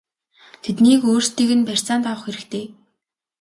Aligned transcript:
Тэднийг 0.63 1.01
өөрсдийг 1.11 1.49
нь 1.57 1.67
барьцаанд 1.67 2.05
авах 2.11 2.21
хэрэгтэй!!! 2.23 2.65